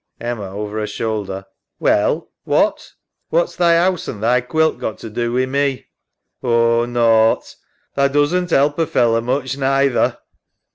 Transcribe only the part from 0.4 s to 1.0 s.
(over her